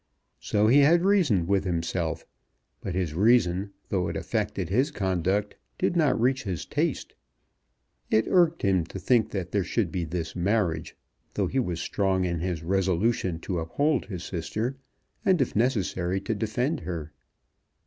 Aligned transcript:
So 0.39 0.65
he 0.65 0.79
had 0.79 1.05
reasoned 1.05 1.47
with 1.47 1.63
himself; 1.63 2.25
but 2.81 2.95
his 2.95 3.13
reason, 3.13 3.69
though 3.89 4.07
it 4.07 4.17
affected 4.17 4.67
his 4.67 4.89
conduct, 4.89 5.53
did 5.77 5.95
not 5.95 6.19
reach 6.19 6.41
his 6.41 6.65
taste. 6.65 7.13
It 8.09 8.25
irked 8.27 8.63
him 8.63 8.83
to 8.87 8.97
think 8.97 9.29
there 9.29 9.63
should 9.63 9.91
be 9.91 10.05
this 10.05 10.35
marriage, 10.35 10.97
though 11.35 11.45
he 11.45 11.59
was 11.59 11.81
strong 11.81 12.25
in 12.25 12.39
his 12.39 12.63
resolution 12.63 13.37
to 13.41 13.59
uphold 13.59 14.05
his 14.07 14.23
sister, 14.23 14.75
and, 15.23 15.39
if 15.39 15.55
necessary, 15.55 16.19
to 16.21 16.33
defend 16.33 16.79
her. 16.79 17.13